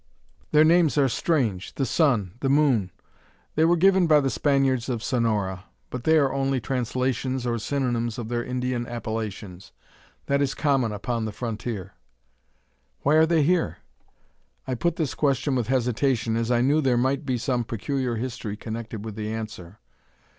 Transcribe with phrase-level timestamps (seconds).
[0.51, 2.89] "Their names are strange: `The Sun,' `The Moon'!"
[3.53, 8.17] "They were given by the Spaniards of Sonora; but they are only translations or synonyms
[8.17, 9.73] of their Indian appellations.
[10.25, 11.93] That is common upon the frontier."
[13.01, 13.77] "Why are they here?"
[14.67, 18.57] I put this question with hesitation, as I knew there might be some peculiar history
[18.57, 19.77] connected with the answer.